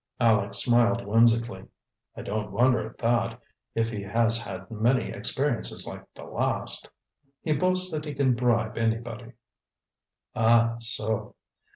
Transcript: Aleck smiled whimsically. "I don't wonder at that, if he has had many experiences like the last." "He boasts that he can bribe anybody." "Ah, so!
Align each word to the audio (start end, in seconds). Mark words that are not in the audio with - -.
Aleck 0.19 0.55
smiled 0.55 1.05
whimsically. 1.05 1.67
"I 2.15 2.21
don't 2.21 2.51
wonder 2.51 2.83
at 2.89 2.97
that, 2.97 3.39
if 3.75 3.91
he 3.91 4.01
has 4.01 4.41
had 4.41 4.71
many 4.71 5.11
experiences 5.11 5.85
like 5.85 6.11
the 6.15 6.23
last." 6.23 6.89
"He 7.43 7.53
boasts 7.53 7.91
that 7.93 8.05
he 8.05 8.15
can 8.15 8.33
bribe 8.33 8.79
anybody." 8.79 9.33
"Ah, 10.35 10.77
so! 10.79 11.35